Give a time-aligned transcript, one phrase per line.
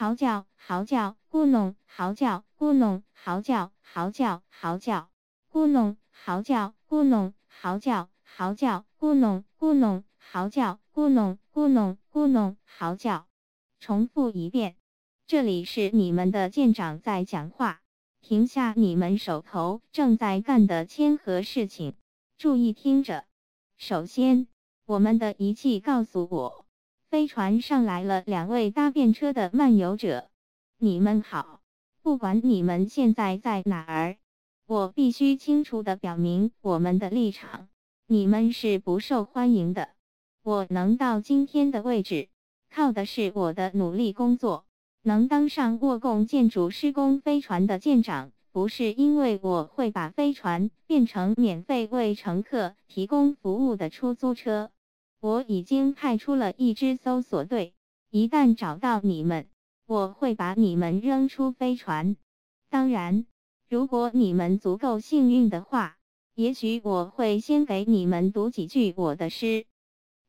[0.00, 5.10] 嚎叫，嚎叫，咕哝，嚎叫，咕哝，嚎叫，嚎叫，嚎叫，
[5.52, 13.26] 咕哝，嚎叫，咕哝，嚎叫，嚎叫，咕哝，咕哝，嚎叫，咕哝，咕哝，咕哝，嚎叫。
[13.78, 14.76] 重复一遍。
[15.26, 17.82] 这里是你们的舰长在讲话，
[18.22, 21.94] 停下你们手头正在干的签合事情，
[22.38, 23.26] 注意听着。
[23.76, 24.48] 首先，
[24.86, 26.64] 我们的仪器告诉我。
[27.10, 30.28] 飞船上来了两位搭便车的漫游者。
[30.78, 31.60] 你们好，
[32.02, 34.16] 不管你们现在在哪儿，
[34.68, 37.66] 我必须清楚地表明我们的立场。
[38.06, 39.88] 你们是不受欢迎的。
[40.44, 42.28] 我能到今天的位置，
[42.72, 44.64] 靠的是我的努力工作。
[45.02, 54.70] 能当上沃贡建筑施工飞船的舰长，不是因为我会把飞船变成免费为乘客提供服务的出租车。
[55.20, 57.74] 我已经派出了一支搜索队，
[58.08, 59.48] 一旦找到你们，
[59.84, 62.16] 我会把你们扔出飞船。
[62.70, 63.26] 当然，
[63.68, 65.98] 如果你们足够幸运的话，
[66.34, 69.66] 也许我会先给你们读几句我的诗。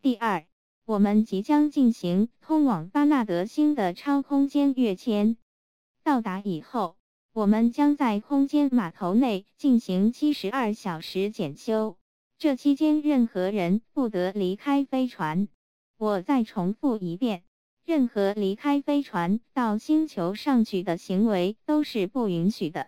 [0.00, 0.46] 第二，
[0.86, 5.36] 我们即将进行通往巴纳德星的超空间跃迁。
[6.02, 6.96] 到达以后，
[7.34, 11.97] 我们将在空间码头内进行七十二小时检修。
[12.38, 15.48] 这期间，任何人不得离开飞船。
[15.96, 17.42] 我再重复一遍：
[17.84, 22.86] 任何离开飞船到星球上去的行为都是不允许的。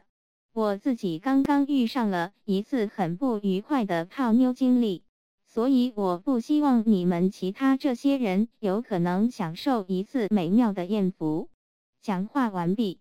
[0.52, 5.02] 我自己刚刚遇上了一次很不愉快的泡妞经历，
[5.48, 11.48] 所以我不希望你们其他这些人有可能享受一次美妙的艳福。
[12.00, 13.00] 讲话完毕，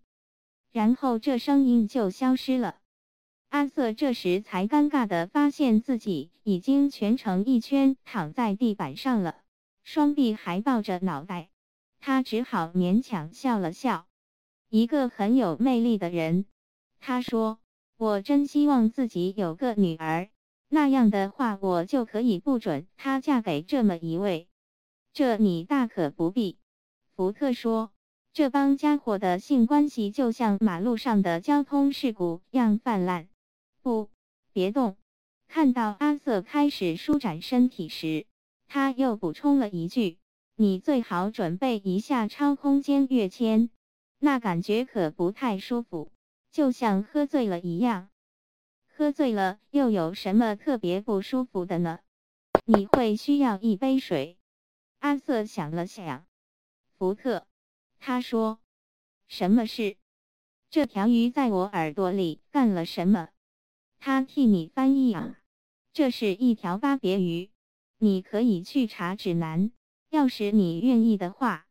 [0.72, 2.79] 然后这声音就消失了。
[3.50, 9.34] 阿瑟这时才尴尬地发现自己已经蜷成一圈躺在地板上了，
[9.82, 11.48] 双臂还抱着脑袋。
[11.98, 14.06] 他只好勉强笑了笑。
[14.68, 16.46] 一个很有魅力的人，
[17.00, 17.58] 他说
[17.98, 20.30] ：“我真希望自己有个女儿，
[20.68, 24.46] 那样的话我就可以不准她嫁给这么一位。”
[25.12, 26.56] 这你大可不必。
[27.16, 27.90] 福特说
[28.32, 33.26] ：“这帮家伙的性关系就像马路上的交通事故样泛滥。”
[33.82, 34.10] 不，
[34.52, 34.96] 别动！
[35.48, 38.26] 看到阿瑟开始舒展身体时，
[38.68, 40.18] 他又补充了一句
[40.54, 43.70] ：“你最好准备一下超空间跃迁，
[44.18, 46.12] 那感觉可不太舒服，
[46.52, 48.10] 就像喝醉了一样。
[48.86, 51.98] 喝醉了又有什么特别不舒服的呢？
[52.64, 54.36] 你会需要一杯水。”
[55.00, 56.26] 阿瑟想了想，
[56.98, 57.46] 福特，
[57.98, 58.60] 他说
[59.26, 59.96] ：“什么事？
[60.68, 63.30] 这条鱼在我耳朵里干了什么？”
[64.02, 65.36] 他替你翻译啊，
[65.92, 67.50] 这是一条巴别鱼，
[67.98, 69.72] 你可以去查指南，
[70.08, 71.66] 要是你愿意的话。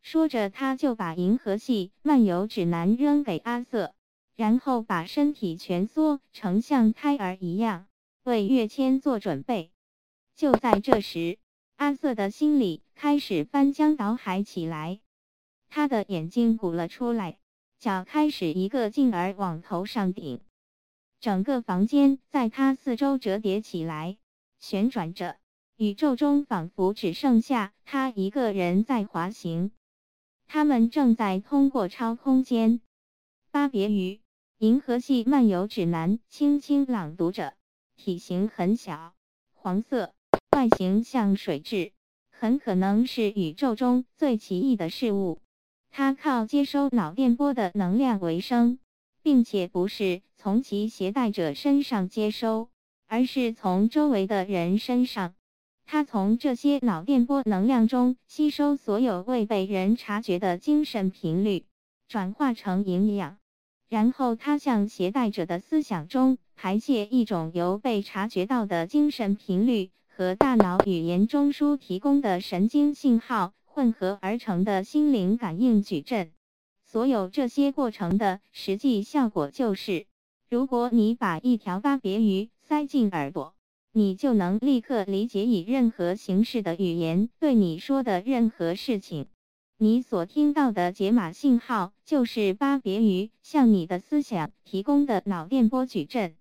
[0.00, 3.94] 说着，他就把银河系漫游指南扔给阿瑟，
[4.34, 7.86] 然后把身体蜷缩成像胎儿一样，
[8.24, 9.70] 为跃迁做准备。
[10.34, 11.38] 就在这时，
[11.76, 15.00] 阿瑟的心里开始翻江倒海起来，
[15.68, 17.38] 他的眼睛鼓了出来，
[17.78, 20.40] 脚开始一个劲儿往头上顶。
[21.20, 24.16] 整个房间在他四周折叠起来，
[24.58, 25.36] 旋转着。
[25.76, 29.70] 宇宙中仿佛只剩下他一个人在滑行。
[30.46, 32.80] 他们正在通过超空间。
[33.50, 34.14] 巴别鱼，
[34.58, 37.54] 《银河系漫游指南》轻轻朗读着。
[37.96, 39.12] 体型很小，
[39.52, 40.14] 黄色，
[40.52, 41.92] 外形像水蛭，
[42.30, 45.42] 很可能是宇宙中最奇异的事物。
[45.90, 48.78] 它靠接收脑电波的能量为生。
[49.22, 52.68] 并且不是从其携带者身上接收，
[53.06, 55.34] 而是从周围的人身上。
[55.84, 61.64] 它从这些脑电波能量中吸收所有未被人察觉的精神频率，
[62.06, 63.38] 转化成营养，
[63.88, 76.30] 然后它向携带者的思想中排泄一种由被察觉到的精神频率和大脑语言中枢提供的神经信号混合而成的心灵感应矩阵。
[76.92, 80.06] 所有这些过程的实际效果就是，
[80.48, 83.54] 如果你把一条巴别鱼塞进耳朵，
[83.92, 89.28] 你就能立刻理解以任何形式的语言对你说的任何事情。
[89.78, 96.34] 你所听到的解码信号就是巴别鱼向你的思想提供的脑电波矩阵。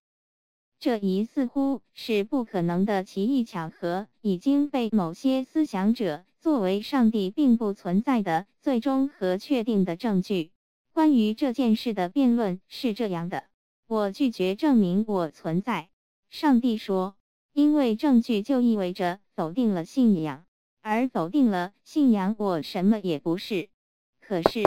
[0.80, 6.25] 这一似乎是不可能的奇异巧合，已经被某些思想者。
[6.42, 10.52] 作为上帝并不存在的最终和确定的证据，
[10.94, 13.44] 关于这件事的辩论是这样的：
[13.88, 15.90] 我拒绝证明我存在。
[16.30, 17.18] 上帝说，
[17.52, 20.46] 因为证据就意味着否定了信仰，
[20.82, 23.68] 而否定了信仰，我什么也不是。
[24.22, 24.64] 可是，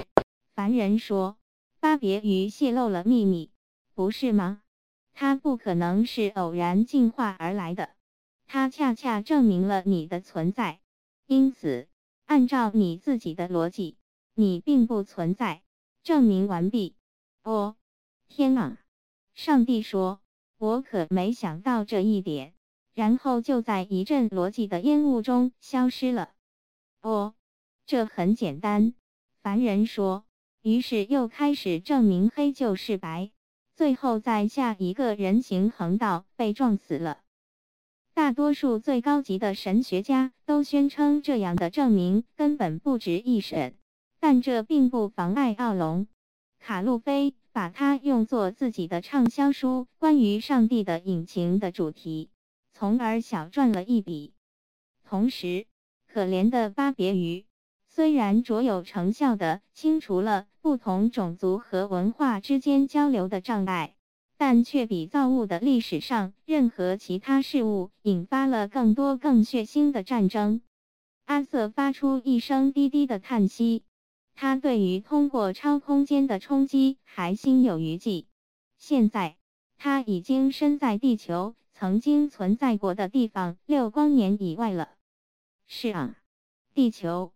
[0.55, 1.39] 凡人说，
[1.81, 3.51] 巴别鱼泄露了秘密，
[3.95, 4.61] 不是吗？
[5.15, 7.89] 它不可能是偶然进化而来的，
[8.47, 10.81] 它恰恰证明了你的存在。
[11.27, 11.89] 因此，
[12.27, 13.97] 按照你自己的逻辑，
[14.35, 15.63] 你并不存在。
[16.03, 16.97] 证明完毕。
[17.45, 17.77] 哦，
[18.29, 18.79] 天哪！
[19.35, 20.21] 上帝说
[20.59, 22.55] ：“我可没想到这一点。”
[22.95, 26.33] 然后就在一阵逻辑的烟雾中消失了。
[27.01, 27.35] 哦，
[27.87, 28.95] 这很简单。
[29.41, 30.25] 凡人说。
[30.65, 33.33] 于是又开始证明黑就是白，
[33.75, 37.21] 最后在下一个人行横道被撞死了。
[38.15, 43.75] 大多数最高级的神学家都宣称这样的证明根本不值一审，
[44.21, 46.07] 但这并不妨碍奥龙·
[46.61, 52.29] 卡路菲把它用作自己的畅销书《关于上帝的引擎》的主题，
[52.73, 54.35] 从而小赚了一笔。
[55.05, 55.67] 同时，
[56.07, 57.47] 可怜的巴别鱼。
[57.89, 63.97] 虽然卓有成效地清除了不同种族和文化之间交流的障碍，
[64.45, 70.63] 但却比造物的历史上任何其他事物引发了更多更血腥的战争。
[71.27, 73.85] 阿瑟发出一声低低的叹息，
[74.35, 78.27] 他对于通过超空间的冲击还心有余悸。
[78.79, 79.37] 现在，
[79.79, 84.89] 他已经身在地球曾经存在过的地方六光年以外了。
[85.69, 86.17] 是啊，
[86.75, 87.33] 地球。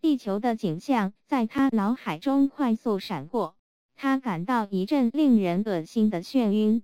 [0.00, 3.56] 地球的景象在他脑海中快速闪过，
[4.02, 6.82] 他感到一阵令人恶心的眩晕。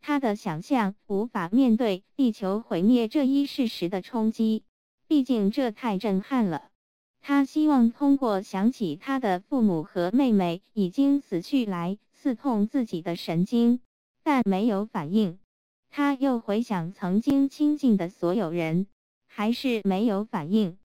[0.00, 4.64] 他的想象无法面对地球毁灭这一事实的冲击，
[5.06, 6.70] 毕竟这太震撼了。
[7.20, 13.78] 他希望通过想起他的父母和妹妹已经死去来刺痛自己的神经，
[14.24, 15.38] 但没有反应。
[15.88, 18.88] 他又回想曾经亲近的所有人，
[19.28, 20.78] 还是没有反应。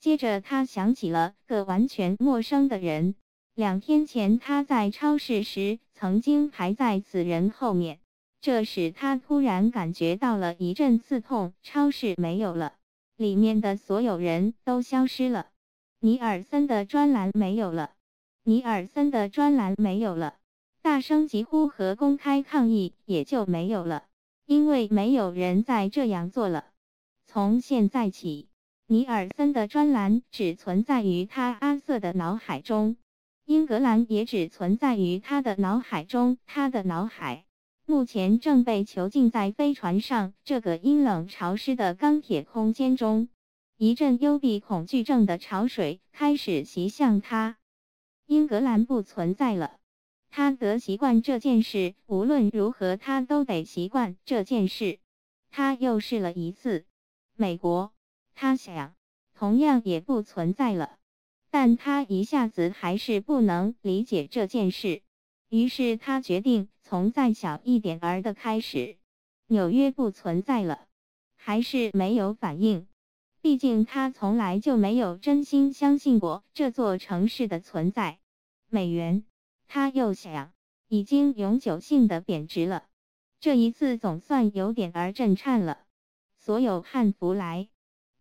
[0.00, 3.16] 接着，他想起了个完全陌生的人。
[3.56, 8.00] 两天前，他在超市时曾经排在此人后面，
[8.42, 11.54] 这使他突然感觉到了一阵刺痛。
[11.62, 12.74] 超市没有了，
[13.16, 15.46] 里面的所有人都消失了。
[16.00, 17.92] 尼尔森的专栏没有了，
[18.44, 20.34] 尼尔森的专栏没有了。
[20.82, 24.04] 大声疾呼和公开抗议也就没有了，
[24.44, 26.66] 因为没有人再这样做了。
[27.24, 28.48] 从现在起。
[28.86, 32.96] 尼尔森的专栏只存在于他阿瑟的脑海中，
[33.46, 36.36] 英格兰也只存在于他的脑海中。
[36.46, 37.46] 他的脑海
[37.86, 43.28] 目前正被囚禁在飞船上这个阴冷潮湿的钢铁空间中。
[43.76, 47.56] 一阵幽闭恐惧症的潮水开始袭向他。
[48.26, 49.78] 英格兰不存在了，
[50.28, 51.94] 他得习惯这件事。
[52.06, 54.98] 无论如何，他都得习惯这件事。
[55.52, 56.84] 他又试了一次，
[57.36, 57.92] 美国。
[58.34, 58.96] 他想，
[59.34, 60.95] 同样也不存在了，
[61.58, 65.00] 但他一下子还是不能理解这件事。
[65.48, 68.98] 于是他决定从再小一点儿的开始。
[69.46, 70.86] 纽约不存在了，
[71.34, 72.86] 还是没有反应。
[73.40, 78.18] 毕竟他从来就没有真心相信过这座城市的存在。
[78.68, 79.24] 美元，
[79.66, 80.52] 他又想，
[80.88, 82.84] 已经永久性的贬值了。
[83.40, 85.78] 这一次总算有点儿震颤了。
[86.38, 87.70] 所有汉服来。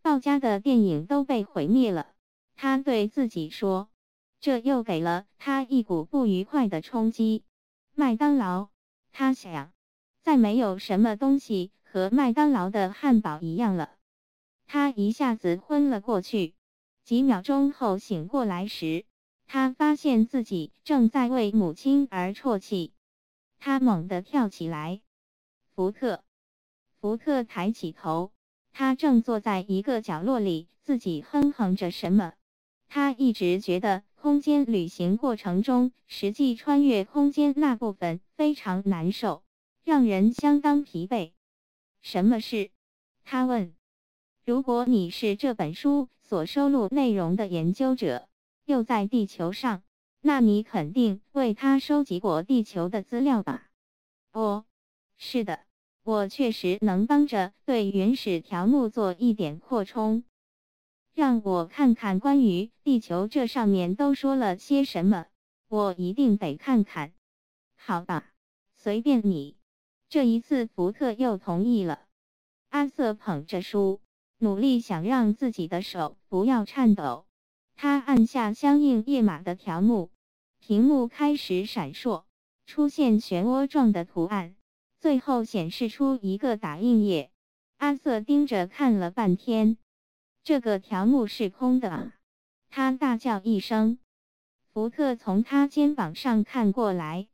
[0.02, 2.14] 道家的电影都被毁灭了，
[2.56, 3.90] 他对自己说，
[4.40, 7.44] 这又给了他一股不愉快的冲击。
[7.94, 8.70] 麦当劳，
[9.12, 9.72] 他想，
[10.22, 13.92] 再没有什么东西和麦当劳的汉堡一样了。
[14.68, 16.56] 他一下子昏了过去，
[17.04, 19.06] 几秒钟后醒过来时，
[19.46, 22.94] 他发现自己正在为母亲而啜泣。
[23.60, 25.02] 他猛地跳起来，
[25.74, 26.24] 福特，
[27.00, 28.32] 福特抬起头。
[28.74, 32.34] 他正坐在一个角落里，自己哼哼着什么。
[32.88, 39.44] 他一直觉得空间旅行过程中实际穿越空间那部分非常难受，
[39.84, 41.32] 让人相当疲惫。
[42.02, 42.72] 什么事？
[43.24, 43.74] 他问。
[44.46, 48.30] 如果你是这本书所收录内容的研究者，
[48.66, 49.82] 又在地球上，
[50.22, 53.70] 那你肯定为他收集过地球的资料吧？
[54.32, 54.66] 哦，
[55.18, 55.62] 是的。
[56.04, 60.24] 我确实能帮着对原始条目做一点扩充，
[61.16, 65.28] 让我看看关于地球这上面都说了些什么。
[65.70, 67.14] 我一定得看看。
[67.78, 68.26] 好吧，
[68.76, 69.56] 随便你。
[70.10, 72.02] 这一次福特又同意了。
[72.68, 74.02] 阿瑟捧着书，
[74.40, 77.26] 努力想让自己的手不要颤抖。
[77.76, 80.12] 他按下相应页码的条目，
[80.60, 82.26] 屏幕开始闪烁，
[82.66, 84.58] 出现漩涡状的图案。
[85.00, 87.32] 最后显示出一个打印页，
[87.78, 89.78] 阿瑟盯着看了半天，
[90.46, 92.12] 这个条目是空的！
[92.70, 93.98] 他大叫一声。
[94.72, 97.28] 福特从他肩膀上看过来，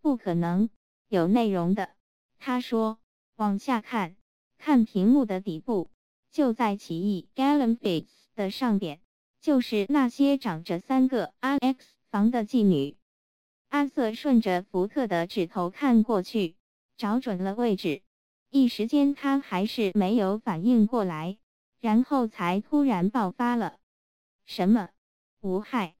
[0.00, 0.70] 不可能
[1.08, 1.90] 有内容的。
[2.38, 2.98] 他说
[3.36, 4.16] ：“往下看，
[4.56, 5.90] 看屏幕的底部，
[6.30, 9.02] 就在奇异 Galambics 的上边，
[9.42, 11.76] 就是那些长着三个 rx
[12.10, 12.96] 房的妓女。”
[13.68, 16.56] 阿瑟顺着福特的指头看过去，
[16.96, 18.00] 找准了位置。
[18.48, 21.36] 一时间，他还是没有反应过来，
[21.80, 23.78] 然后才突然爆发了
[24.46, 24.90] ：“什么？
[25.40, 25.94] 无害？”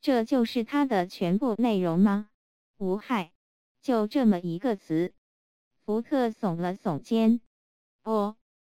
[0.00, 2.28] 这就是它的全部内容吗？
[2.76, 3.32] 无害，
[3.80, 5.14] 就这么一个词。
[5.84, 7.40] 福特耸了耸肩。
[8.02, 8.36] 哦，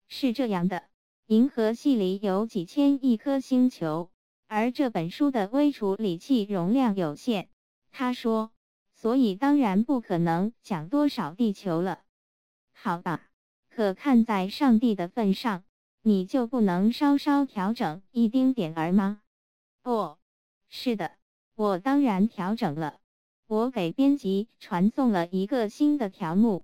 [0.07, 0.83] 是这样的，
[1.25, 4.11] 银河系里有几千亿颗星球，
[4.47, 7.49] 而这本书的微处理器容量有限。
[7.91, 8.51] 他说，
[8.93, 12.03] 所以当然不可能讲多少地球了。
[12.71, 13.27] 好吧，
[13.69, 15.63] 可看在上帝的份上，
[16.07, 19.21] 你就不能稍稍调整一丁点儿吗？
[19.81, 20.19] 哦。
[20.69, 21.13] 是的，
[21.55, 22.99] 我当然调整了。
[23.47, 26.63] 我给编辑传送了一个新的条目，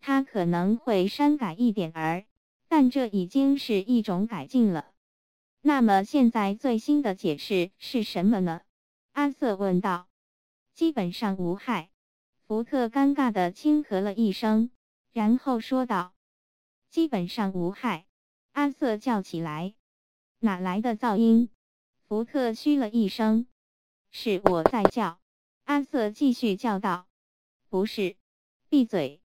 [0.00, 2.24] 他可能会删改一点儿，
[2.66, 4.90] 但这已经是一种改进了。
[5.60, 8.62] 那么现在最新的解释是什么呢？
[9.12, 10.08] 阿瑟问道。
[10.74, 11.90] 基本上无害。
[12.48, 14.72] 福特尴尬地轻咳了一声，
[15.12, 16.12] 然后说道
[16.90, 18.06] ：“基本上无害。”
[18.52, 19.74] 阿瑟叫起来
[20.40, 21.48] ：“哪来的噪音？”
[22.08, 23.46] 福特嘘了一声。
[24.10, 25.20] 是我在叫，
[25.64, 27.06] 阿瑟继续叫道
[27.70, 28.16] ：“不是，
[28.68, 29.22] 闭嘴。”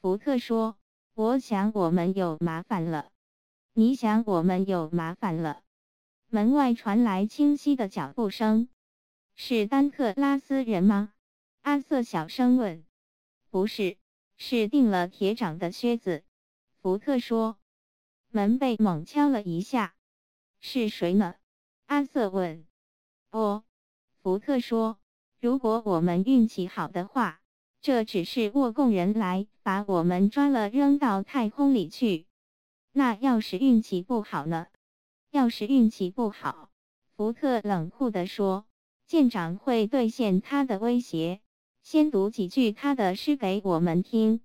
[0.00, 0.76] 福特说
[1.14, 3.10] ：“我想我们有麻烦了。”
[3.74, 5.62] 你想我们有麻烦了？
[6.28, 8.68] 门外传来清晰的脚步声，
[9.36, 11.12] 是丹特拉斯人吗？
[11.62, 12.84] 阿瑟小声问。
[13.50, 13.96] “不是，
[14.36, 16.24] 是钉了铁掌的靴子。”
[16.82, 17.56] 福特说。
[18.34, 19.94] 门被猛敲了一下。
[20.60, 21.36] “是谁呢？”
[21.86, 22.66] 阿瑟问。
[23.30, 23.64] “哦。”
[24.20, 24.98] 福特说
[25.40, 27.40] ：“如果我们运气好的话，
[27.80, 32.26] 这只是沃贡人来把我们抓了，扔到太空里去。
[32.92, 34.66] 那要是运气不好呢？
[35.30, 36.70] 要是运气不好，
[37.16, 38.66] 福特冷酷地说，
[39.06, 41.40] 舰长会兑现他的威胁，
[41.82, 44.40] 先读几句他的诗给我们听。